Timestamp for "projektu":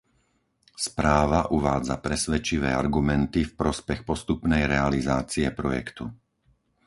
5.61-6.05